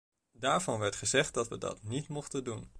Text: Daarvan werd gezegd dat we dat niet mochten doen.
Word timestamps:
Daarvan 0.31 0.79
werd 0.79 0.95
gezegd 0.95 1.33
dat 1.33 1.47
we 1.47 1.57
dat 1.57 1.83
niet 1.83 2.07
mochten 2.07 2.43
doen. 2.43 2.69